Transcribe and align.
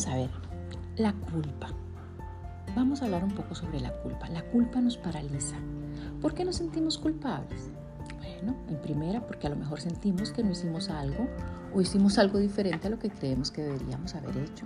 Vamos 0.00 0.14
a 0.14 0.16
ver, 0.16 0.30
la 0.96 1.12
culpa. 1.12 1.68
Vamos 2.74 3.02
a 3.02 3.04
hablar 3.04 3.22
un 3.22 3.32
poco 3.32 3.54
sobre 3.54 3.80
la 3.80 3.92
culpa. 3.98 4.30
La 4.30 4.40
culpa 4.40 4.80
nos 4.80 4.96
paraliza. 4.96 5.56
¿Por 6.22 6.32
qué 6.32 6.42
nos 6.42 6.56
sentimos 6.56 6.96
culpables? 6.96 7.68
Bueno, 8.16 8.56
en 8.68 8.80
primera, 8.80 9.26
porque 9.26 9.46
a 9.46 9.50
lo 9.50 9.56
mejor 9.56 9.78
sentimos 9.78 10.32
que 10.32 10.42
no 10.42 10.52
hicimos 10.52 10.88
algo 10.88 11.28
o 11.74 11.82
hicimos 11.82 12.16
algo 12.16 12.38
diferente 12.38 12.86
a 12.86 12.90
lo 12.90 12.98
que 12.98 13.10
creemos 13.10 13.50
que 13.50 13.62
deberíamos 13.62 14.14
haber 14.14 14.38
hecho. 14.38 14.64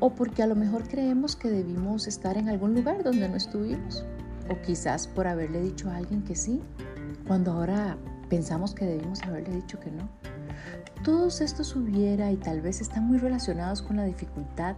O 0.00 0.16
porque 0.16 0.42
a 0.42 0.48
lo 0.48 0.56
mejor 0.56 0.88
creemos 0.88 1.36
que 1.36 1.50
debimos 1.50 2.08
estar 2.08 2.36
en 2.36 2.48
algún 2.48 2.74
lugar 2.74 3.04
donde 3.04 3.28
no 3.28 3.36
estuvimos. 3.36 4.04
O 4.50 4.60
quizás 4.60 5.06
por 5.06 5.28
haberle 5.28 5.62
dicho 5.62 5.88
a 5.88 5.98
alguien 5.98 6.24
que 6.24 6.34
sí, 6.34 6.60
cuando 7.28 7.52
ahora 7.52 7.96
pensamos 8.28 8.74
que 8.74 8.86
debimos 8.86 9.22
haberle 9.22 9.54
dicho 9.54 9.78
que 9.78 9.92
no. 9.92 10.08
Todos 11.02 11.40
estos 11.40 11.76
hubiera 11.76 12.30
y 12.32 12.36
tal 12.36 12.60
vez 12.60 12.80
están 12.80 13.06
muy 13.06 13.18
relacionados 13.18 13.82
con 13.82 13.96
la 13.96 14.04
dificultad 14.04 14.76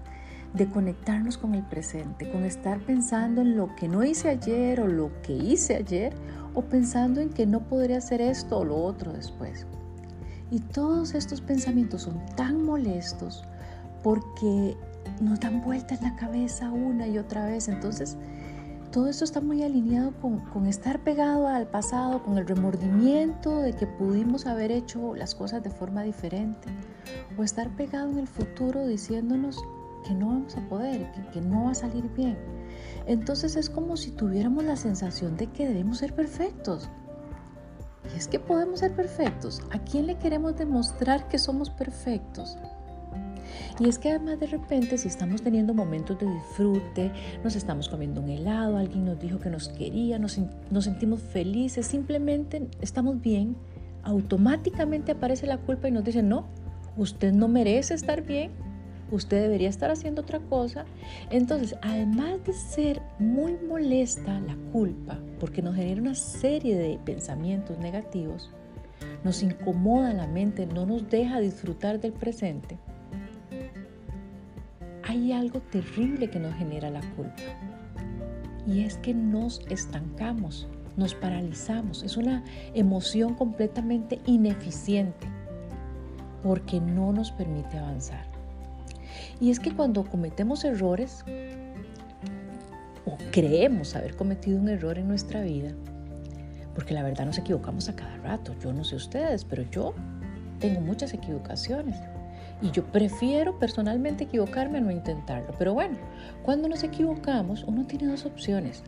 de 0.54 0.68
conectarnos 0.68 1.38
con 1.38 1.54
el 1.54 1.62
presente, 1.62 2.30
con 2.30 2.44
estar 2.44 2.80
pensando 2.80 3.40
en 3.40 3.56
lo 3.56 3.74
que 3.76 3.88
no 3.88 4.04
hice 4.04 4.28
ayer 4.28 4.80
o 4.80 4.86
lo 4.86 5.10
que 5.22 5.32
hice 5.32 5.76
ayer 5.76 6.12
o 6.54 6.62
pensando 6.62 7.20
en 7.20 7.30
que 7.30 7.46
no 7.46 7.60
podré 7.60 7.96
hacer 7.96 8.20
esto 8.20 8.58
o 8.58 8.64
lo 8.64 8.76
otro 8.76 9.12
después. 9.12 9.66
Y 10.50 10.58
todos 10.58 11.14
estos 11.14 11.40
pensamientos 11.40 12.02
son 12.02 12.20
tan 12.34 12.64
molestos 12.64 13.44
porque 14.02 14.76
nos 15.20 15.38
dan 15.40 15.62
vuelta 15.62 15.94
en 15.94 16.02
la 16.02 16.16
cabeza 16.16 16.70
una 16.70 17.06
y 17.06 17.18
otra 17.18 17.46
vez. 17.46 17.68
Entonces, 17.68 18.16
todo 18.90 19.06
esto 19.08 19.24
está 19.24 19.40
muy 19.40 19.62
alineado 19.62 20.12
con, 20.20 20.66
estar 20.66 21.00
pegado 21.00 21.46
al 21.46 21.68
pasado, 21.68 22.22
con 22.24 22.38
el 22.38 22.46
remordimiento 22.46 23.60
de 23.60 23.72
que 23.72 23.86
pudimos 23.86 24.46
haber 24.46 24.72
hecho 24.72 25.14
las 25.14 25.34
cosas 25.34 25.62
de 25.62 25.70
forma 25.70 26.02
diferente, 26.02 26.68
o 27.38 27.44
estar 27.44 27.68
pegado 27.76 28.10
en 28.10 28.18
el 28.18 28.26
futuro 28.26 28.86
diciéndonos 28.86 29.62
que 30.04 30.14
no 30.14 30.28
vamos 30.28 30.56
a 30.56 30.68
poder, 30.68 31.10
que 31.32 31.40
no 31.40 31.64
va 31.64 31.70
a 31.70 31.74
salir 31.74 32.08
bien. 32.14 32.36
Entonces 33.06 33.54
es 33.54 33.70
como 33.70 33.96
si 33.96 34.10
tuviéramos 34.10 34.64
la 34.64 34.76
sensación 34.76 35.36
de 35.36 35.46
que 35.46 35.68
debemos 35.68 35.98
ser 35.98 36.14
perfectos. 36.14 36.88
Y 38.12 38.18
es 38.18 38.26
que 38.26 38.40
podemos 38.40 38.80
ser 38.80 38.96
perfectos. 38.96 39.62
¿A 39.70 39.78
quién 39.78 40.06
le 40.06 40.18
queremos 40.18 40.56
demostrar 40.56 41.28
que 41.28 41.38
somos 41.38 41.70
perfectos? 41.70 42.58
Y 43.78 43.88
es 43.88 43.98
que 43.98 44.10
además 44.10 44.40
de 44.40 44.46
repente 44.46 44.98
si 44.98 45.08
estamos 45.08 45.42
teniendo 45.42 45.74
momentos 45.74 46.18
de 46.18 46.26
disfrute, 46.26 47.12
nos 47.44 47.56
estamos 47.56 47.88
comiendo 47.88 48.20
un 48.20 48.28
helado, 48.28 48.76
alguien 48.76 49.04
nos 49.04 49.18
dijo 49.18 49.38
que 49.38 49.50
nos 49.50 49.68
quería, 49.68 50.18
nos, 50.18 50.38
nos 50.70 50.84
sentimos 50.84 51.20
felices, 51.20 51.86
simplemente 51.86 52.68
estamos 52.80 53.20
bien, 53.20 53.56
automáticamente 54.02 55.12
aparece 55.12 55.46
la 55.46 55.58
culpa 55.58 55.88
y 55.88 55.92
nos 55.92 56.04
dice, 56.04 56.22
no, 56.22 56.46
usted 56.96 57.32
no 57.32 57.48
merece 57.48 57.94
estar 57.94 58.22
bien, 58.22 58.52
usted 59.10 59.42
debería 59.42 59.68
estar 59.68 59.90
haciendo 59.90 60.22
otra 60.22 60.40
cosa. 60.40 60.84
Entonces, 61.30 61.76
además 61.82 62.44
de 62.44 62.52
ser 62.52 63.02
muy 63.18 63.56
molesta 63.68 64.40
la 64.40 64.56
culpa, 64.72 65.18
porque 65.38 65.62
nos 65.62 65.76
genera 65.76 66.00
una 66.00 66.14
serie 66.14 66.76
de 66.76 66.98
pensamientos 67.04 67.78
negativos, 67.78 68.50
nos 69.24 69.42
incomoda 69.42 70.12
la 70.12 70.26
mente, 70.26 70.66
no 70.66 70.86
nos 70.86 71.08
deja 71.08 71.40
disfrutar 71.40 72.00
del 72.00 72.12
presente, 72.12 72.78
hay 75.10 75.32
algo 75.32 75.60
terrible 75.60 76.30
que 76.30 76.38
nos 76.38 76.54
genera 76.54 76.88
la 76.88 77.00
culpa. 77.16 77.42
Y 78.64 78.84
es 78.84 78.96
que 78.98 79.12
nos 79.12 79.60
estancamos, 79.68 80.68
nos 80.96 81.16
paralizamos. 81.16 82.04
Es 82.04 82.16
una 82.16 82.44
emoción 82.74 83.34
completamente 83.34 84.20
ineficiente 84.26 85.26
porque 86.44 86.80
no 86.80 87.12
nos 87.12 87.32
permite 87.32 87.76
avanzar. 87.76 88.24
Y 89.40 89.50
es 89.50 89.58
que 89.58 89.74
cuando 89.74 90.04
cometemos 90.04 90.64
errores 90.64 91.24
o 93.04 93.18
creemos 93.32 93.96
haber 93.96 94.14
cometido 94.14 94.60
un 94.60 94.68
error 94.68 94.96
en 94.96 95.08
nuestra 95.08 95.40
vida, 95.40 95.72
porque 96.72 96.94
la 96.94 97.02
verdad 97.02 97.26
nos 97.26 97.38
equivocamos 97.38 97.88
a 97.88 97.96
cada 97.96 98.16
rato, 98.18 98.54
yo 98.62 98.72
no 98.72 98.84
sé 98.84 98.94
ustedes, 98.94 99.44
pero 99.44 99.68
yo 99.70 99.92
tengo 100.60 100.80
muchas 100.80 101.12
equivocaciones. 101.14 101.96
Y 102.62 102.70
yo 102.70 102.84
prefiero 102.84 103.58
personalmente 103.58 104.24
equivocarme 104.24 104.78
a 104.78 104.80
no 104.80 104.90
intentarlo. 104.90 105.54
Pero 105.58 105.74
bueno, 105.74 105.98
cuando 106.42 106.68
nos 106.68 106.82
equivocamos, 106.82 107.64
uno 107.64 107.86
tiene 107.86 108.06
dos 108.06 108.26
opciones. 108.26 108.82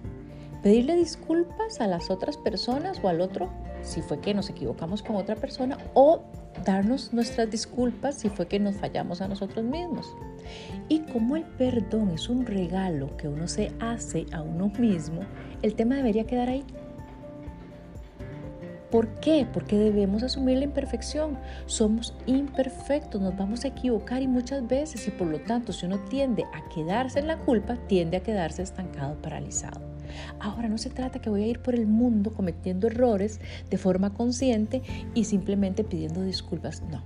Pedirle 0.63 0.95
disculpas 0.95 1.81
a 1.81 1.87
las 1.87 2.11
otras 2.11 2.37
personas 2.37 3.01
o 3.03 3.09
al 3.09 3.21
otro 3.21 3.51
si 3.83 4.01
fue 4.01 4.21
que 4.21 4.33
nos 4.33 4.49
equivocamos 4.49 5.03
con 5.03 5.17
otra 5.17 5.35
persona 5.35 5.77
o 5.95 6.23
darnos 6.65 7.13
nuestras 7.13 7.51
disculpas 7.51 8.15
si 8.15 8.29
fue 8.29 8.47
que 8.47 8.61
nos 8.61 8.77
fallamos 8.77 9.21
a 9.21 9.29
nosotros 9.29 9.65
mismos. 9.65 10.07
Y 10.89 11.01
como 11.01 11.37
el 11.37 11.45
perdón 11.45 12.11
es 12.11 12.29
un 12.29 12.47
regalo 12.47 13.17
que 13.17 13.29
uno 13.29 13.49
se 13.49 13.73
hace 13.81 14.27
a 14.33 14.43
uno 14.43 14.71
mismo, 14.79 15.23
el 15.63 15.75
tema 15.75 15.97
debería 15.97 16.27
quedar 16.27 16.49
ahí. 16.49 16.65
¿Por 18.93 19.09
qué? 19.21 19.47
Porque 19.51 19.79
debemos 19.79 20.23
asumir 20.23 20.59
la 20.59 20.65
imperfección. 20.65 21.39
Somos 21.65 22.15
imperfectos, 22.27 23.23
nos 23.23 23.35
vamos 23.35 23.65
a 23.65 23.69
equivocar 23.69 24.21
y 24.21 24.29
muchas 24.29 24.69
veces 24.69 25.09
y 25.09 25.11
por 25.11 25.29
lo 25.29 25.41
tanto 25.41 25.73
si 25.73 25.87
uno 25.87 25.99
tiende 26.11 26.45
a 26.53 26.69
quedarse 26.69 27.19
en 27.19 27.27
la 27.27 27.39
culpa, 27.39 27.79
tiende 27.89 28.19
a 28.19 28.23
quedarse 28.23 28.63
estancado, 28.63 29.17
paralizado. 29.23 29.81
Ahora 30.41 30.69
no 30.69 30.77
se 30.77 30.91
trata 30.91 31.21
que 31.21 31.31
voy 31.31 31.45
a 31.45 31.47
ir 31.47 31.61
por 31.61 31.75
el 31.75 31.87
mundo 31.87 32.35
cometiendo 32.35 32.87
errores 32.87 33.41
de 33.71 33.79
forma 33.79 34.13
consciente 34.13 34.83
y 35.15 35.25
simplemente 35.25 35.85
pidiendo 35.85 36.23
disculpas. 36.23 36.83
No, 36.83 37.03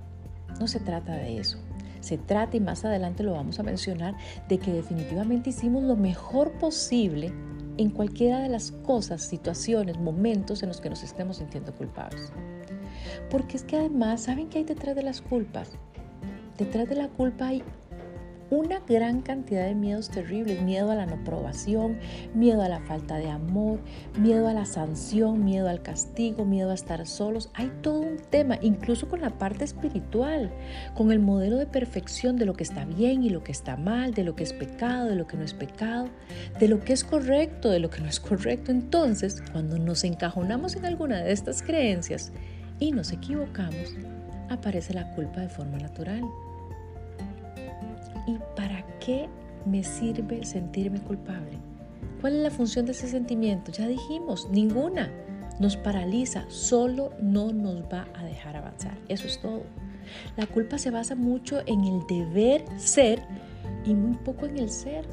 no 0.59 0.67
se 0.67 0.81
trata 0.81 1.13
de 1.13 1.37
eso. 1.37 1.57
Se 2.01 2.17
trata, 2.17 2.57
y 2.57 2.59
más 2.59 2.83
adelante 2.83 3.23
lo 3.23 3.31
vamos 3.31 3.59
a 3.59 3.63
mencionar, 3.63 4.15
de 4.49 4.57
que 4.57 4.73
definitivamente 4.73 5.51
hicimos 5.51 5.83
lo 5.83 5.95
mejor 5.95 6.51
posible 6.59 7.31
en 7.77 7.89
cualquiera 7.89 8.39
de 8.39 8.49
las 8.49 8.71
cosas, 8.71 9.21
situaciones, 9.21 9.97
momentos 9.99 10.63
en 10.63 10.69
los 10.69 10.81
que 10.81 10.89
nos 10.89 11.03
estemos 11.03 11.37
sintiendo 11.37 11.73
culpables. 11.73 12.31
Porque 13.29 13.57
es 13.57 13.63
que 13.63 13.77
además, 13.77 14.23
¿saben 14.23 14.49
qué 14.49 14.59
hay 14.59 14.63
detrás 14.63 14.95
de 14.95 15.03
las 15.03 15.21
culpas? 15.21 15.71
Detrás 16.57 16.89
de 16.89 16.95
la 16.95 17.07
culpa 17.07 17.47
hay 17.47 17.63
una 18.49 18.79
gran 18.87 19.21
cantidad 19.21 19.65
de 19.65 19.75
miedos 19.75 20.09
terribles, 20.09 20.61
miedo 20.61 20.91
a 20.91 20.95
la 20.95 21.05
no 21.05 21.15
aprobación, 21.15 21.99
miedo 22.33 22.61
a 22.61 22.69
la 22.69 22.79
falta 22.79 23.17
de 23.17 23.29
amor, 23.29 23.79
miedo 24.17 24.47
a 24.47 24.53
la 24.53 24.65
sanción, 24.65 25.43
miedo 25.43 25.67
al 25.67 25.81
castigo, 25.81 26.45
miedo 26.45 26.71
a 26.71 26.73
estar 26.73 27.05
solos. 27.05 27.49
Hay 27.53 27.71
todo 27.81 27.99
un 27.99 28.17
tema, 28.17 28.57
incluso 28.61 29.09
con 29.09 29.21
la 29.21 29.31
parte 29.37 29.65
espiritual, 29.65 30.51
con 30.95 31.11
el 31.11 31.19
modelo 31.19 31.57
de 31.57 31.65
perfección 31.65 32.37
de 32.37 32.45
lo 32.45 32.53
que 32.53 32.63
está 32.63 32.85
bien 32.85 33.23
y 33.23 33.29
lo 33.29 33.43
que 33.43 33.51
está 33.51 33.75
mal, 33.75 34.13
de 34.13 34.23
lo 34.23 34.35
que 34.35 34.43
es 34.43 34.53
pecado, 34.53 35.07
de 35.07 35.15
lo 35.15 35.27
que 35.27 35.37
no 35.37 35.43
es 35.43 35.53
pecado, 35.53 36.09
de 36.59 36.67
lo 36.67 36.79
que 36.79 36.93
es 36.93 37.03
correcto, 37.03 37.69
de 37.69 37.79
lo 37.79 37.89
que 37.89 38.01
no 38.01 38.07
es 38.07 38.19
correcto. 38.19 38.71
Entonces, 38.71 39.43
cuando 39.51 39.77
nos 39.77 40.03
encajonamos 40.03 40.75
en 40.75 40.85
alguna 40.85 41.21
de 41.21 41.31
estas 41.31 41.61
creencias 41.61 42.31
y 42.79 42.91
nos 42.91 43.11
equivocamos, 43.11 43.95
aparece 44.49 44.93
la 44.93 45.11
culpa 45.13 45.41
de 45.41 45.49
forma 45.49 45.77
natural. 45.77 46.23
¿Y 48.27 48.37
para 48.57 48.85
qué 48.99 49.29
me 49.65 49.83
sirve 49.83 50.43
sentirme 50.45 50.99
culpable? 50.99 51.57
¿Cuál 52.19 52.35
es 52.35 52.43
la 52.43 52.51
función 52.51 52.85
de 52.85 52.91
ese 52.91 53.07
sentimiento? 53.07 53.71
Ya 53.71 53.87
dijimos, 53.87 54.49
ninguna. 54.51 55.09
Nos 55.59 55.77
paraliza, 55.77 56.45
solo 56.49 57.13
no 57.19 57.51
nos 57.51 57.81
va 57.83 58.07
a 58.13 58.23
dejar 58.25 58.57
avanzar. 58.57 58.97
Eso 59.07 59.25
es 59.25 59.39
todo. 59.41 59.63
La 60.35 60.45
culpa 60.45 60.77
se 60.77 60.91
basa 60.91 61.15
mucho 61.15 61.61
en 61.65 61.83
el 61.83 62.05
deber 62.07 62.63
ser 62.77 63.23
y 63.85 63.95
muy 63.95 64.17
poco 64.17 64.45
en 64.45 64.57
el 64.57 64.69
ser. 64.69 65.07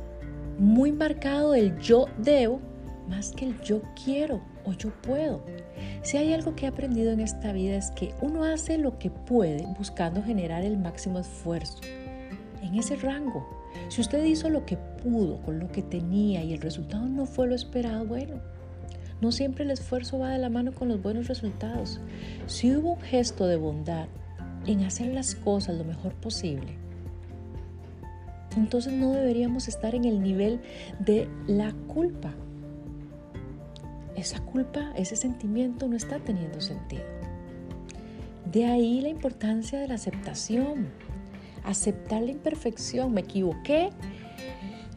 Muy 0.59 0.93
marcado 0.93 1.55
el 1.55 1.79
yo 1.79 2.07
debo 2.19 2.61
más 3.09 3.33
que 3.33 3.47
el 3.47 3.61
yo 3.63 3.81
quiero 4.05 4.43
o 4.65 4.73
yo 4.73 4.91
puedo. 5.03 5.45
Si 6.03 6.17
hay 6.17 6.33
algo 6.33 6.55
que 6.57 6.67
he 6.67 6.69
aprendido 6.69 7.13
en 7.13 7.21
esta 7.21 7.53
vida 7.53 7.77
es 7.77 7.91
que 7.93 8.13
uno 8.21 8.45
hace 8.45 8.77
lo 8.77 8.99
que 8.99 9.11
puede 9.11 9.67
buscando 9.79 10.23
generar 10.23 10.63
el 10.63 10.77
máximo 10.77 11.21
esfuerzo 11.21 11.81
en 12.65 12.75
ese 12.77 12.97
rango. 12.97 13.47
Si 13.89 14.01
usted 14.01 14.25
hizo 14.25 14.49
lo 14.49 14.65
que 14.65 14.77
pudo 14.77 15.41
con 15.43 15.59
lo 15.59 15.69
que 15.69 15.83
tenía 15.83 16.43
y 16.43 16.53
el 16.53 16.61
resultado 16.61 17.07
no 17.07 17.27
fue 17.27 17.47
lo 17.47 17.55
esperado, 17.55 18.05
bueno, 18.07 18.41
no 19.21 19.33
siempre 19.33 19.65
el 19.65 19.71
esfuerzo 19.71 20.19
va 20.19 20.31
de 20.31 20.39
la 20.39 20.51
mano 20.51 20.73
con 20.73 20.89
los 20.89 21.01
buenos 21.01 21.29
resultados. 21.29 22.01
Si 22.47 22.75
hubo 22.75 22.95
un 22.95 23.01
gesto 23.01 23.47
de 23.47 23.57
bondad 23.57 24.07
en 24.67 24.83
hacer 24.85 25.13
las 25.13 25.35
cosas 25.35 25.77
lo 25.77 25.85
mejor 25.85 26.15
posible, 26.15 26.79
entonces 28.57 28.93
no 28.93 29.13
deberíamos 29.13 29.69
estar 29.69 29.95
en 29.95 30.05
el 30.05 30.23
nivel 30.23 30.61
de 31.01 31.29
la 31.47 31.73
culpa. 31.89 32.33
Esa 34.17 34.41
culpa, 34.41 34.93
ese 34.97 35.17
sentimiento 35.17 35.89
no 35.89 35.97
está 35.97 36.19
teniendo 36.21 36.61
sentido. 36.61 37.03
De 38.51 38.67
ahí 38.67 39.01
la 39.01 39.09
importancia 39.09 39.81
de 39.81 39.89
la 39.89 39.95
aceptación 39.95 40.87
aceptar 41.65 42.23
la 42.23 42.31
imperfección, 42.31 43.13
me 43.13 43.23
equivoqué 43.23 43.91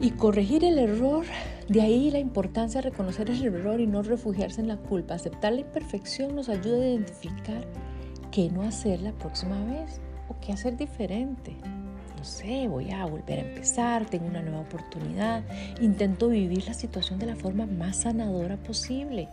y 0.00 0.10
corregir 0.10 0.64
el 0.64 0.78
error. 0.78 1.24
De 1.68 1.82
ahí 1.82 2.10
la 2.10 2.18
importancia 2.18 2.80
de 2.80 2.90
reconocer 2.90 3.30
el 3.30 3.44
error 3.44 3.80
y 3.80 3.86
no 3.86 4.02
refugiarse 4.02 4.60
en 4.60 4.68
la 4.68 4.76
culpa. 4.76 5.14
Aceptar 5.14 5.52
la 5.52 5.60
imperfección 5.60 6.34
nos 6.36 6.48
ayuda 6.48 6.76
a 6.76 6.88
identificar 6.88 7.66
qué 8.30 8.50
no 8.50 8.62
hacer 8.62 9.00
la 9.00 9.12
próxima 9.12 9.62
vez 9.64 10.00
o 10.28 10.36
qué 10.40 10.52
hacer 10.52 10.76
diferente. 10.76 11.56
No 12.18 12.24
sé, 12.24 12.66
voy 12.66 12.90
a 12.90 13.04
volver 13.04 13.38
a 13.38 13.42
empezar, 13.42 14.04
tengo 14.06 14.26
una 14.26 14.42
nueva 14.42 14.60
oportunidad, 14.60 15.44
intento 15.80 16.28
vivir 16.28 16.66
la 16.66 16.74
situación 16.74 17.20
de 17.20 17.26
la 17.26 17.36
forma 17.36 17.64
más 17.64 17.98
sanadora 17.98 18.56
posible 18.56 19.28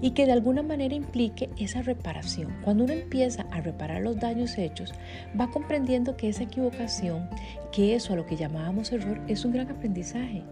y 0.00 0.12
que 0.12 0.24
de 0.24 0.32
alguna 0.32 0.62
manera 0.62 0.94
implique 0.94 1.50
esa 1.58 1.82
reparación. 1.82 2.56
Cuando 2.64 2.84
uno 2.84 2.94
empieza 2.94 3.46
a 3.50 3.60
reparar 3.60 4.00
los 4.00 4.18
daños 4.18 4.56
hechos, 4.56 4.94
va 5.38 5.50
comprendiendo 5.50 6.16
que 6.16 6.30
esa 6.30 6.44
equivocación, 6.44 7.28
que 7.72 7.94
eso 7.94 8.14
a 8.14 8.16
lo 8.16 8.24
que 8.24 8.36
llamábamos 8.36 8.90
error, 8.92 9.20
es 9.28 9.44
un 9.44 9.52
gran 9.52 9.68
aprendizaje 9.70 10.42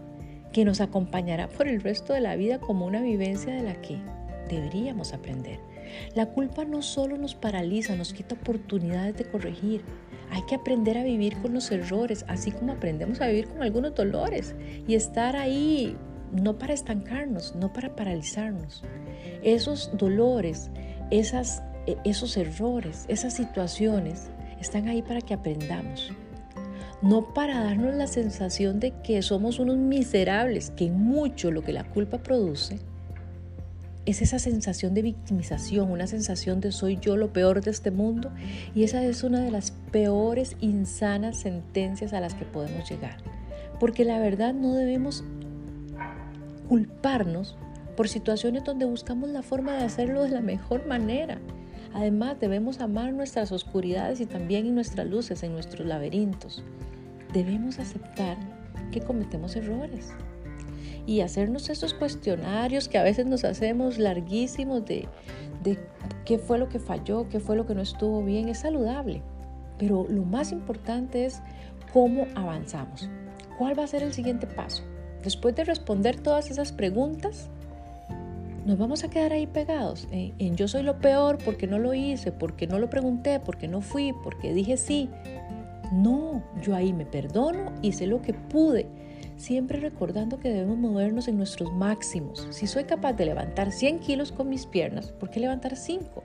que 0.53 0.65
nos 0.65 0.81
acompañará 0.81 1.47
por 1.47 1.67
el 1.67 1.81
resto 1.81 2.13
de 2.13 2.21
la 2.21 2.35
vida 2.35 2.59
como 2.59 2.85
una 2.85 3.01
vivencia 3.01 3.53
de 3.53 3.63
la 3.63 3.81
que 3.81 3.97
deberíamos 4.47 5.13
aprender. 5.13 5.59
La 6.15 6.27
culpa 6.27 6.65
no 6.65 6.81
solo 6.81 7.17
nos 7.17 7.35
paraliza, 7.35 7.95
nos 7.95 8.13
quita 8.13 8.35
oportunidades 8.35 9.17
de 9.17 9.25
corregir, 9.25 9.83
hay 10.31 10.43
que 10.43 10.55
aprender 10.55 10.97
a 10.97 11.03
vivir 11.03 11.37
con 11.41 11.53
los 11.53 11.71
errores, 11.71 12.23
así 12.27 12.51
como 12.51 12.73
aprendemos 12.73 13.19
a 13.21 13.27
vivir 13.27 13.47
con 13.47 13.63
algunos 13.63 13.95
dolores 13.95 14.55
y 14.87 14.95
estar 14.95 15.35
ahí 15.35 15.97
no 16.31 16.57
para 16.57 16.73
estancarnos, 16.73 17.55
no 17.55 17.73
para 17.73 17.95
paralizarnos. 17.95 18.83
Esos 19.41 19.91
dolores, 19.97 20.69
esas, 21.09 21.63
e, 21.87 21.97
esos 22.03 22.37
errores, 22.37 23.05
esas 23.07 23.33
situaciones 23.33 24.29
están 24.59 24.87
ahí 24.87 25.01
para 25.01 25.21
que 25.21 25.33
aprendamos. 25.33 26.11
No 27.01 27.33
para 27.33 27.63
darnos 27.63 27.95
la 27.95 28.07
sensación 28.07 28.79
de 28.79 28.91
que 29.01 29.21
somos 29.21 29.57
unos 29.57 29.77
miserables, 29.77 30.71
que 30.71 30.91
mucho 30.91 31.49
lo 31.49 31.63
que 31.63 31.73
la 31.73 31.85
culpa 31.85 32.19
produce 32.19 32.79
es 34.09 34.21
esa 34.21 34.39
sensación 34.39 34.93
de 34.93 35.01
victimización, 35.01 35.91
una 35.91 36.07
sensación 36.07 36.61
de 36.61 36.71
soy 36.71 36.97
yo 36.99 37.17
lo 37.17 37.31
peor 37.31 37.61
de 37.61 37.71
este 37.71 37.91
mundo 37.91 38.31
y 38.73 38.83
esa 38.83 39.03
es 39.03 39.23
una 39.23 39.41
de 39.41 39.51
las 39.51 39.71
peores 39.91 40.55
insanas 40.61 41.41
sentencias 41.41 42.13
a 42.13 42.19
las 42.19 42.33
que 42.33 42.45
podemos 42.45 42.89
llegar. 42.89 43.17
Porque 43.79 44.05
la 44.05 44.19
verdad 44.19 44.53
no 44.53 44.73
debemos 44.73 45.23
culparnos 46.67 47.57
por 47.95 48.07
situaciones 48.07 48.63
donde 48.63 48.85
buscamos 48.85 49.29
la 49.29 49.41
forma 49.41 49.73
de 49.73 49.83
hacerlo 49.83 50.23
de 50.23 50.29
la 50.29 50.41
mejor 50.41 50.87
manera. 50.87 51.39
Además 51.93 52.39
debemos 52.39 52.79
amar 52.79 53.13
nuestras 53.13 53.51
oscuridades 53.51 54.21
y 54.21 54.25
también 54.25 54.73
nuestras 54.73 55.07
luces, 55.07 55.43
en 55.43 55.53
nuestros 55.53 55.87
laberintos. 55.87 56.63
Debemos 57.33 57.79
aceptar 57.79 58.37
que 58.91 59.01
cometemos 59.01 59.55
errores 59.55 60.13
y 61.05 61.21
hacernos 61.21 61.69
esos 61.69 61.93
cuestionarios 61.93 62.87
que 62.87 62.97
a 62.97 63.03
veces 63.03 63.25
nos 63.25 63.43
hacemos 63.43 63.97
larguísimos 63.97 64.85
de, 64.85 65.07
de 65.63 65.77
qué 66.25 66.37
fue 66.37 66.57
lo 66.57 66.69
que 66.69 66.79
falló, 66.79 67.27
qué 67.29 67.39
fue 67.39 67.55
lo 67.55 67.65
que 67.65 67.75
no 67.75 67.81
estuvo 67.81 68.23
bien, 68.23 68.49
es 68.49 68.59
saludable. 68.59 69.21
Pero 69.77 70.05
lo 70.09 70.23
más 70.23 70.51
importante 70.51 71.25
es 71.25 71.41
cómo 71.93 72.27
avanzamos. 72.35 73.09
¿Cuál 73.57 73.77
va 73.77 73.83
a 73.83 73.87
ser 73.87 74.03
el 74.03 74.13
siguiente 74.13 74.47
paso? 74.47 74.83
Después 75.23 75.55
de 75.55 75.63
responder 75.63 76.19
todas 76.19 76.49
esas 76.49 76.71
preguntas, 76.71 77.49
nos 78.65 78.77
vamos 78.77 79.03
a 79.03 79.09
quedar 79.09 79.33
ahí 79.33 79.47
pegados 79.47 80.07
en, 80.11 80.55
yo 80.55 80.67
soy 80.67 80.83
lo 80.83 80.99
peor 80.99 81.39
porque 81.43 81.65
no 81.65 81.79
lo 81.79 81.93
hice, 81.93 82.31
porque 82.31 82.67
no 82.67 82.77
lo 82.77 82.89
pregunté, 82.89 83.39
porque 83.39 83.67
no 83.67 83.81
fui, 83.81 84.13
porque 84.23 84.53
dije 84.53 84.77
sí. 84.77 85.09
No, 85.91 86.43
yo 86.61 86.75
ahí 86.75 86.93
me 86.93 87.05
perdono, 87.05 87.73
hice 87.81 88.05
lo 88.05 88.21
que 88.21 88.33
pude 88.33 88.85
siempre 89.39 89.79
recordando 89.79 90.37
que 90.37 90.49
debemos 90.49 90.77
movernos 90.77 91.27
en 91.29 91.37
nuestros 91.37 91.71
máximos. 91.71 92.45
Si 92.51 92.67
soy 92.67 92.83
capaz 92.83 93.13
de 93.13 93.25
levantar 93.25 93.71
100 93.71 93.99
kilos 93.99 94.31
con 94.31 94.49
mis 94.49 94.65
piernas, 94.65 95.11
¿por 95.13 95.29
qué 95.29 95.39
levantar 95.39 95.77
5? 95.77 96.23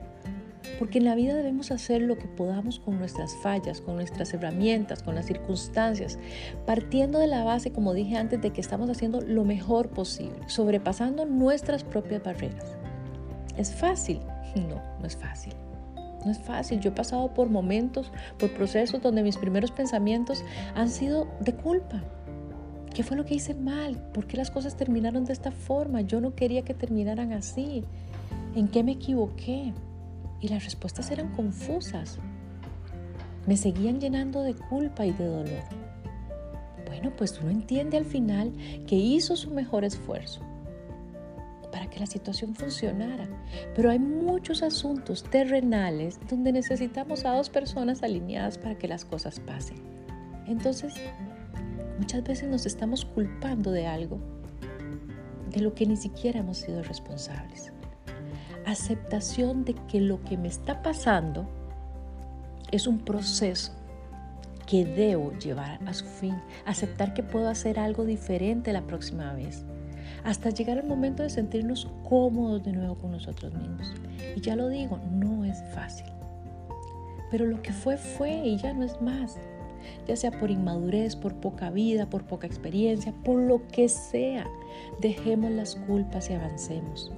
Porque 0.77 0.97
en 0.97 1.05
la 1.05 1.15
vida 1.15 1.33
debemos 1.33 1.71
hacer 1.71 2.01
lo 2.01 2.17
que 2.17 2.27
podamos 2.27 2.79
con 2.79 2.99
nuestras 2.99 3.33
fallas, 3.37 3.79
con 3.79 3.95
nuestras 3.95 4.33
herramientas, 4.33 5.01
con 5.01 5.15
las 5.15 5.27
circunstancias, 5.27 6.19
partiendo 6.65 7.17
de 7.19 7.27
la 7.27 7.45
base, 7.45 7.71
como 7.71 7.93
dije 7.93 8.17
antes, 8.17 8.41
de 8.41 8.51
que 8.51 8.59
estamos 8.59 8.89
haciendo 8.89 9.21
lo 9.21 9.45
mejor 9.45 9.89
posible, 9.89 10.35
sobrepasando 10.47 11.25
nuestras 11.25 11.85
propias 11.85 12.21
barreras. 12.21 12.77
¿Es 13.57 13.73
fácil? 13.73 14.19
No, 14.55 14.81
no 15.01 15.05
es 15.05 15.17
fácil. 15.17 15.53
No 16.23 16.31
es 16.31 16.39
fácil. 16.39 16.79
Yo 16.79 16.91
he 16.91 16.93
pasado 16.93 17.33
por 17.33 17.49
momentos, 17.49 18.09
por 18.39 18.53
procesos 18.53 19.01
donde 19.01 19.21
mis 19.21 19.35
primeros 19.35 19.71
pensamientos 19.71 20.45
han 20.75 20.87
sido 20.87 21.27
de 21.41 21.53
culpa, 21.53 22.01
¿Qué 22.95 23.03
fue 23.03 23.17
lo 23.17 23.25
que 23.25 23.35
hice 23.35 23.53
mal? 23.53 23.97
¿Por 24.13 24.25
qué 24.25 24.37
las 24.37 24.49
cosas 24.49 24.77
terminaron 24.77 25.25
de 25.25 25.33
esta 25.33 25.51
forma? 25.51 25.99
Yo 25.99 26.21
no 26.21 26.33
quería 26.33 26.61
que 26.61 26.73
terminaran 26.73 27.33
así. 27.33 27.83
¿En 28.55 28.69
qué 28.69 28.83
me 28.83 28.93
equivoqué? 28.93 29.73
Y 30.39 30.47
las 30.47 30.63
respuestas 30.63 31.11
eran 31.11 31.33
confusas. 31.33 32.19
Me 33.47 33.57
seguían 33.57 33.99
llenando 33.99 34.43
de 34.43 34.53
culpa 34.53 35.05
y 35.05 35.11
de 35.11 35.25
dolor. 35.25 35.63
Bueno, 36.87 37.11
pues 37.17 37.37
uno 37.41 37.51
entiende 37.51 37.97
al 37.97 38.05
final 38.05 38.53
que 38.87 38.95
hizo 38.95 39.35
su 39.35 39.51
mejor 39.51 39.83
esfuerzo 39.83 40.39
para 41.73 41.89
que 41.89 41.99
la 41.99 42.05
situación 42.05 42.55
funcionara. 42.55 43.27
Pero 43.75 43.89
hay 43.89 43.99
muchos 43.99 44.63
asuntos 44.63 45.21
terrenales 45.25 46.17
donde 46.29 46.53
necesitamos 46.53 47.25
a 47.25 47.35
dos 47.35 47.49
personas 47.49 48.03
alineadas 48.03 48.57
para 48.57 48.77
que 48.77 48.87
las 48.87 49.03
cosas 49.03 49.41
pasen. 49.41 49.75
Entonces, 50.47 50.93
Muchas 51.97 52.23
veces 52.23 52.49
nos 52.49 52.65
estamos 52.65 53.05
culpando 53.05 53.71
de 53.71 53.87
algo, 53.87 54.19
de 55.51 55.61
lo 55.61 55.73
que 55.73 55.85
ni 55.85 55.95
siquiera 55.95 56.39
hemos 56.39 56.57
sido 56.57 56.83
responsables. 56.83 57.71
Aceptación 58.65 59.63
de 59.63 59.75
que 59.87 60.01
lo 60.01 60.21
que 60.23 60.37
me 60.37 60.47
está 60.47 60.81
pasando 60.81 61.47
es 62.71 62.87
un 62.87 62.99
proceso 62.99 63.71
que 64.65 64.83
debo 64.83 65.31
llevar 65.33 65.79
a 65.85 65.93
su 65.93 66.05
fin. 66.05 66.35
Aceptar 66.65 67.13
que 67.13 67.23
puedo 67.23 67.47
hacer 67.47 67.79
algo 67.79 68.03
diferente 68.03 68.73
la 68.73 68.81
próxima 68.81 69.33
vez. 69.33 69.63
Hasta 70.23 70.49
llegar 70.49 70.77
el 70.77 70.87
momento 70.87 71.23
de 71.23 71.29
sentirnos 71.29 71.87
cómodos 72.03 72.63
de 72.63 72.73
nuevo 72.73 72.95
con 72.95 73.11
nosotros 73.11 73.53
mismos. 73.53 73.93
Y 74.35 74.41
ya 74.41 74.55
lo 74.55 74.67
digo, 74.69 74.99
no 75.11 75.45
es 75.45 75.63
fácil. 75.73 76.07
Pero 77.31 77.45
lo 77.45 77.61
que 77.61 77.71
fue 77.71 77.97
fue 77.97 78.31
y 78.31 78.57
ya 78.57 78.73
no 78.73 78.83
es 78.83 78.99
más 79.01 79.37
ya 80.07 80.15
sea 80.15 80.31
por 80.31 80.51
inmadurez, 80.51 81.15
por 81.15 81.35
poca 81.35 81.69
vida, 81.69 82.09
por 82.09 82.25
poca 82.25 82.47
experiencia, 82.47 83.13
por 83.23 83.39
lo 83.39 83.67
que 83.67 83.89
sea. 83.89 84.47
Dejemos 85.01 85.51
las 85.51 85.75
culpas 85.75 86.29
y 86.29 86.33
avancemos. 86.33 87.11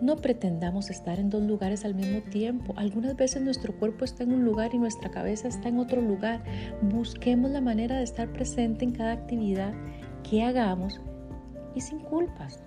No 0.00 0.16
pretendamos 0.16 0.88
estar 0.88 1.18
en 1.18 1.28
dos 1.28 1.42
lugares 1.42 1.84
al 1.84 1.94
mismo 1.94 2.22
tiempo. 2.22 2.72
Algunas 2.76 3.16
veces 3.16 3.42
nuestro 3.42 3.74
cuerpo 3.78 4.06
está 4.06 4.22
en 4.22 4.32
un 4.32 4.44
lugar 4.46 4.74
y 4.74 4.78
nuestra 4.78 5.10
cabeza 5.10 5.48
está 5.48 5.68
en 5.68 5.78
otro 5.78 6.00
lugar. 6.00 6.42
Busquemos 6.80 7.50
la 7.50 7.60
manera 7.60 7.98
de 7.98 8.04
estar 8.04 8.32
presente 8.32 8.86
en 8.86 8.92
cada 8.92 9.12
actividad 9.12 9.74
que 10.28 10.42
hagamos 10.42 11.00
y 11.74 11.82
sin 11.82 11.98
culpas. 11.98 12.60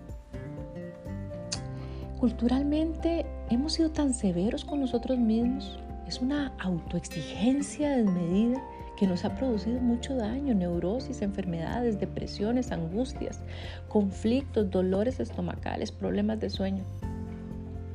Culturalmente 2.19 3.25
hemos 3.49 3.73
sido 3.73 3.91
tan 3.91 4.13
severos 4.13 4.63
con 4.63 4.79
nosotros 4.79 5.17
mismos. 5.17 5.79
Es 6.07 6.21
una 6.21 6.53
autoexigencia 6.59 7.97
desmedida 7.97 8.63
que 8.97 9.07
nos 9.07 9.25
ha 9.25 9.35
producido 9.35 9.79
mucho 9.79 10.15
daño, 10.15 10.53
neurosis, 10.53 11.21
enfermedades, 11.21 11.99
depresiones, 11.99 12.71
angustias, 12.71 13.39
conflictos, 13.87 14.69
dolores 14.69 15.19
estomacales, 15.19 15.91
problemas 15.91 16.39
de 16.39 16.49
sueño. 16.49 16.83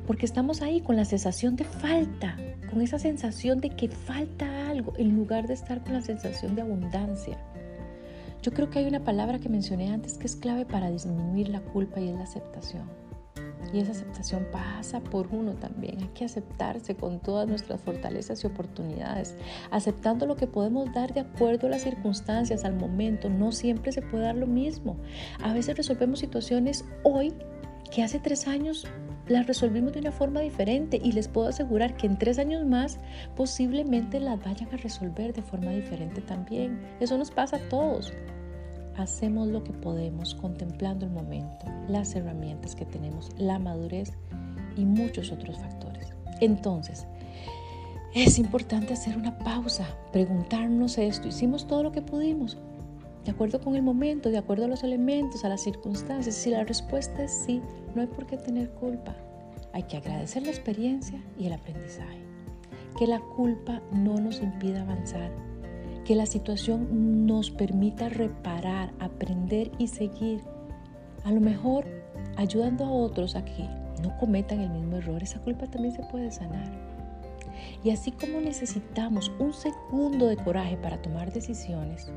Porque 0.05 0.25
estamos 0.25 0.61
ahí 0.61 0.81
con 0.81 0.95
la 0.95 1.05
sensación 1.05 1.55
de 1.55 1.63
falta, 1.63 2.35
con 2.69 2.81
esa 2.81 2.99
sensación 2.99 3.59
de 3.59 3.69
que 3.69 3.89
falta 3.89 4.69
algo, 4.69 4.93
en 4.97 5.15
lugar 5.15 5.47
de 5.47 5.53
estar 5.53 5.83
con 5.83 5.93
la 5.93 6.01
sensación 6.01 6.55
de 6.55 6.63
abundancia. 6.63 7.37
Yo 8.41 8.51
creo 8.51 8.69
que 8.69 8.79
hay 8.79 8.87
una 8.87 9.03
palabra 9.03 9.39
que 9.39 9.49
mencioné 9.49 9.91
antes 9.91 10.17
que 10.17 10.25
es 10.25 10.35
clave 10.35 10.65
para 10.65 10.89
disminuir 10.89 11.49
la 11.49 11.59
culpa 11.59 11.99
y 11.99 12.09
es 12.09 12.15
la 12.15 12.23
aceptación. 12.23 13.08
Y 13.73 13.79
esa 13.79 13.91
aceptación 13.91 14.47
pasa 14.51 14.99
por 14.99 15.27
uno 15.27 15.53
también. 15.53 16.01
Hay 16.01 16.09
que 16.09 16.25
aceptarse 16.25 16.95
con 16.95 17.19
todas 17.19 17.47
nuestras 17.47 17.81
fortalezas 17.81 18.43
y 18.43 18.47
oportunidades, 18.47 19.35
aceptando 19.71 20.25
lo 20.25 20.35
que 20.35 20.47
podemos 20.47 20.91
dar 20.93 21.13
de 21.13 21.21
acuerdo 21.21 21.67
a 21.67 21.71
las 21.71 21.83
circunstancias, 21.83 22.65
al 22.65 22.75
momento. 22.75 23.29
No 23.29 23.51
siempre 23.51 23.91
se 23.91 24.01
puede 24.01 24.23
dar 24.23 24.35
lo 24.35 24.47
mismo. 24.47 24.97
A 25.41 25.53
veces 25.53 25.77
resolvemos 25.77 26.19
situaciones 26.19 26.85
hoy 27.03 27.33
que 27.91 28.03
hace 28.03 28.19
tres 28.19 28.47
años 28.47 28.87
las 29.27 29.45
resolvimos 29.45 29.93
de 29.93 29.99
una 29.99 30.11
forma 30.11 30.39
diferente 30.41 30.99
y 31.01 31.11
les 31.11 31.27
puedo 31.27 31.47
asegurar 31.47 31.95
que 31.95 32.07
en 32.07 32.17
tres 32.17 32.39
años 32.39 32.65
más 32.65 32.99
posiblemente 33.35 34.19
las 34.19 34.43
vayan 34.43 34.69
a 34.73 34.77
resolver 34.77 35.33
de 35.33 35.41
forma 35.41 35.71
diferente 35.71 36.21
también. 36.21 36.79
Eso 36.99 37.17
nos 37.17 37.29
pasa 37.29 37.57
a 37.57 37.69
todos 37.69 38.11
hacemos 38.97 39.47
lo 39.47 39.63
que 39.63 39.73
podemos 39.73 40.35
contemplando 40.35 41.05
el 41.05 41.11
momento, 41.11 41.65
las 41.87 42.15
herramientas 42.15 42.75
que 42.75 42.85
tenemos, 42.85 43.29
la 43.37 43.59
madurez 43.59 44.13
y 44.75 44.85
muchos 44.85 45.31
otros 45.31 45.57
factores. 45.57 46.13
Entonces, 46.41 47.05
es 48.13 48.39
importante 48.39 48.93
hacer 48.93 49.17
una 49.17 49.37
pausa, 49.37 49.85
preguntarnos 50.11 50.97
esto, 50.97 51.27
hicimos 51.27 51.67
todo 51.67 51.83
lo 51.83 51.91
que 51.91 52.01
pudimos, 52.01 52.57
de 53.25 53.31
acuerdo 53.31 53.59
con 53.61 53.75
el 53.75 53.83
momento, 53.83 54.29
de 54.29 54.37
acuerdo 54.37 54.65
a 54.65 54.69
los 54.69 54.83
elementos, 54.83 55.45
a 55.45 55.49
las 55.49 55.61
circunstancias. 55.61 56.35
Si 56.35 56.49
la 56.49 56.63
respuesta 56.63 57.23
es 57.23 57.31
sí, 57.31 57.61
no 57.93 58.01
hay 58.01 58.07
por 58.07 58.25
qué 58.25 58.37
tener 58.37 58.71
culpa. 58.71 59.15
Hay 59.73 59.83
que 59.83 59.97
agradecer 59.97 60.43
la 60.43 60.49
experiencia 60.49 61.21
y 61.37 61.45
el 61.45 61.53
aprendizaje. 61.53 62.19
Que 62.97 63.05
la 63.05 63.19
culpa 63.19 63.81
no 63.91 64.15
nos 64.19 64.41
impida 64.41 64.81
avanzar 64.81 65.31
que 66.09 66.15
la 66.15 66.25
situación 66.25 67.27
nos 67.27 67.51
permita 67.51 68.09
reparar, 68.09 68.91
aprender 68.97 69.71
y 69.77 69.89
seguir. 69.89 70.41
A 71.23 71.31
lo 71.31 71.39
mejor 71.39 71.85
ayudando 72.35 72.83
a 72.85 72.91
otros 72.91 73.35
a 73.35 73.45
que 73.45 73.69
no 74.01 74.17
cometan 74.17 74.59
el 74.59 74.71
mismo 74.71 74.97
error, 74.97 75.21
esa 75.21 75.39
culpa 75.39 75.67
también 75.67 75.93
se 75.93 76.01
puede 76.01 76.31
sanar. 76.31 76.67
Y 77.83 77.91
así 77.91 78.11
como 78.11 78.41
necesitamos 78.41 79.31
un 79.37 79.53
segundo 79.53 80.25
de 80.25 80.37
coraje 80.37 80.77
para 80.77 80.99
tomar 80.99 81.31
decisiones, 81.31 82.11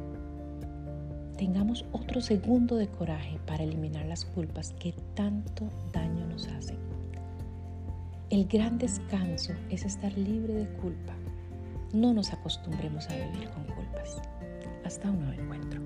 tengamos 1.37 1.85
otro 1.93 2.23
segundo 2.23 2.77
de 2.77 2.89
coraje 2.89 3.39
para 3.45 3.63
eliminar 3.63 4.07
las 4.07 4.25
culpas 4.25 4.73
que 4.81 4.95
tanto 5.13 5.69
daño 5.93 6.27
nos 6.29 6.49
hacen. 6.49 6.79
El 8.31 8.47
gran 8.47 8.79
descanso 8.79 9.53
es 9.69 9.85
estar 9.85 10.17
libre 10.17 10.55
de 10.55 10.69
culpa. 10.79 11.13
No 11.93 12.15
nos 12.15 12.33
acostumbremos 12.33 13.09
a 13.11 13.17
vivir 13.17 13.51
con 13.51 13.65
culpas. 13.65 14.23
Hasta 14.85 15.11
un 15.11 15.21
nuevo 15.21 15.43
encuentro. 15.43 15.83